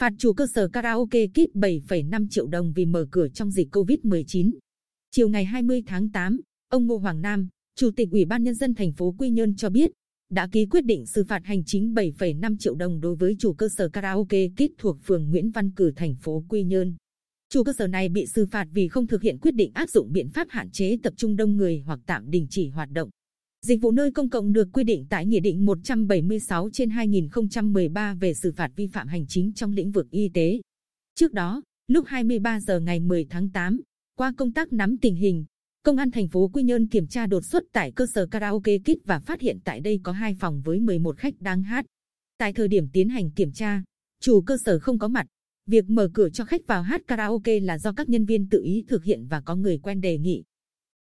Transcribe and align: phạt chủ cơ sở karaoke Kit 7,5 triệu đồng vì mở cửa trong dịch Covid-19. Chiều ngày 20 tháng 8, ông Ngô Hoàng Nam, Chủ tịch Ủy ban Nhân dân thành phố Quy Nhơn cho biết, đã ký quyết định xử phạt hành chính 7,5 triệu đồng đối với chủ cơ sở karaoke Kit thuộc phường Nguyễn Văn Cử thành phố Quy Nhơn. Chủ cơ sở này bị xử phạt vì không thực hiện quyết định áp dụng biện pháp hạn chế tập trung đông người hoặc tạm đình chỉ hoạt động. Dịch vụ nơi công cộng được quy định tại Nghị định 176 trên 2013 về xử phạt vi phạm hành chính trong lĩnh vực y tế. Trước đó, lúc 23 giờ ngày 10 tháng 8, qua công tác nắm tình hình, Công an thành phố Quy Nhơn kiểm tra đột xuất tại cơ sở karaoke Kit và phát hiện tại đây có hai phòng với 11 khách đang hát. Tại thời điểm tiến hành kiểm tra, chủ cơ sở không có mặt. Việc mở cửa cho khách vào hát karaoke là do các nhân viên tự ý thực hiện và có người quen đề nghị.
phạt 0.00 0.12
chủ 0.18 0.32
cơ 0.32 0.46
sở 0.46 0.68
karaoke 0.68 1.26
Kit 1.26 1.54
7,5 1.54 2.26
triệu 2.30 2.46
đồng 2.46 2.72
vì 2.72 2.86
mở 2.86 3.06
cửa 3.10 3.28
trong 3.28 3.50
dịch 3.50 3.68
Covid-19. 3.76 4.50
Chiều 5.10 5.28
ngày 5.28 5.44
20 5.44 5.82
tháng 5.86 6.10
8, 6.10 6.40
ông 6.68 6.86
Ngô 6.86 6.96
Hoàng 6.96 7.20
Nam, 7.20 7.48
Chủ 7.76 7.90
tịch 7.96 8.08
Ủy 8.12 8.24
ban 8.24 8.42
Nhân 8.42 8.54
dân 8.54 8.74
thành 8.74 8.92
phố 8.92 9.14
Quy 9.18 9.30
Nhơn 9.30 9.56
cho 9.56 9.70
biết, 9.70 9.90
đã 10.30 10.48
ký 10.52 10.66
quyết 10.66 10.84
định 10.84 11.06
xử 11.06 11.24
phạt 11.24 11.40
hành 11.44 11.64
chính 11.64 11.94
7,5 11.94 12.56
triệu 12.58 12.74
đồng 12.74 13.00
đối 13.00 13.16
với 13.16 13.36
chủ 13.38 13.52
cơ 13.52 13.68
sở 13.68 13.88
karaoke 13.88 14.48
Kit 14.48 14.78
thuộc 14.78 14.96
phường 15.02 15.30
Nguyễn 15.30 15.50
Văn 15.50 15.70
Cử 15.70 15.92
thành 15.96 16.14
phố 16.14 16.44
Quy 16.48 16.64
Nhơn. 16.64 16.94
Chủ 17.48 17.64
cơ 17.64 17.72
sở 17.78 17.86
này 17.86 18.08
bị 18.08 18.26
xử 18.26 18.46
phạt 18.46 18.68
vì 18.72 18.88
không 18.88 19.06
thực 19.06 19.22
hiện 19.22 19.38
quyết 19.38 19.54
định 19.54 19.70
áp 19.74 19.90
dụng 19.90 20.12
biện 20.12 20.28
pháp 20.28 20.46
hạn 20.50 20.70
chế 20.70 20.96
tập 21.02 21.14
trung 21.16 21.36
đông 21.36 21.56
người 21.56 21.82
hoặc 21.86 22.00
tạm 22.06 22.30
đình 22.30 22.46
chỉ 22.50 22.68
hoạt 22.68 22.90
động. 22.90 23.10
Dịch 23.66 23.80
vụ 23.80 23.90
nơi 23.90 24.10
công 24.10 24.30
cộng 24.30 24.52
được 24.52 24.68
quy 24.72 24.84
định 24.84 25.06
tại 25.10 25.26
Nghị 25.26 25.40
định 25.40 25.66
176 25.66 26.70
trên 26.72 26.90
2013 26.90 28.14
về 28.14 28.34
xử 28.34 28.52
phạt 28.52 28.70
vi 28.76 28.86
phạm 28.86 29.08
hành 29.08 29.26
chính 29.26 29.52
trong 29.52 29.72
lĩnh 29.72 29.90
vực 29.90 30.10
y 30.10 30.28
tế. 30.28 30.60
Trước 31.14 31.32
đó, 31.32 31.62
lúc 31.88 32.06
23 32.06 32.60
giờ 32.60 32.80
ngày 32.80 33.00
10 33.00 33.26
tháng 33.30 33.48
8, 33.48 33.80
qua 34.16 34.32
công 34.36 34.52
tác 34.52 34.72
nắm 34.72 34.96
tình 34.98 35.16
hình, 35.16 35.44
Công 35.84 35.96
an 35.96 36.10
thành 36.10 36.28
phố 36.28 36.48
Quy 36.48 36.62
Nhơn 36.62 36.86
kiểm 36.86 37.06
tra 37.06 37.26
đột 37.26 37.44
xuất 37.44 37.64
tại 37.72 37.92
cơ 37.92 38.06
sở 38.06 38.26
karaoke 38.26 38.78
Kit 38.78 39.04
và 39.04 39.18
phát 39.18 39.40
hiện 39.40 39.58
tại 39.64 39.80
đây 39.80 40.00
có 40.02 40.12
hai 40.12 40.34
phòng 40.40 40.62
với 40.64 40.80
11 40.80 41.16
khách 41.16 41.40
đang 41.40 41.62
hát. 41.62 41.86
Tại 42.38 42.52
thời 42.52 42.68
điểm 42.68 42.88
tiến 42.92 43.08
hành 43.08 43.30
kiểm 43.30 43.52
tra, 43.52 43.82
chủ 44.20 44.40
cơ 44.40 44.56
sở 44.64 44.78
không 44.78 44.98
có 44.98 45.08
mặt. 45.08 45.26
Việc 45.66 45.90
mở 45.90 46.10
cửa 46.14 46.28
cho 46.28 46.44
khách 46.44 46.66
vào 46.66 46.82
hát 46.82 47.02
karaoke 47.06 47.60
là 47.60 47.78
do 47.78 47.92
các 47.92 48.08
nhân 48.08 48.24
viên 48.24 48.48
tự 48.48 48.62
ý 48.62 48.84
thực 48.88 49.04
hiện 49.04 49.26
và 49.26 49.40
có 49.40 49.56
người 49.56 49.78
quen 49.78 50.00
đề 50.00 50.18
nghị. 50.18 50.42